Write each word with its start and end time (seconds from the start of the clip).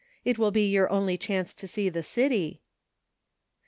It 0.25 0.39
will 0.39 0.49
be 0.49 0.65
your 0.67 0.89
only 0.91 1.15
chance 1.15 1.53
to 1.53 1.67
see 1.67 1.87
the 1.87 2.01
city." 2.01 2.63